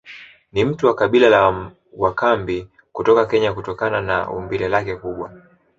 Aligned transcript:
Ni 0.53 0.65
mtu 0.65 0.87
wa 0.87 0.95
kabila 0.95 1.29
la 1.29 1.71
wakambi 1.93 2.67
kutoka 2.93 3.25
Kenya 3.25 3.53
kutokana 3.53 4.01
na 4.01 4.29
umbile 4.31 4.67
lake 4.67 4.95
kubwa 4.95 5.31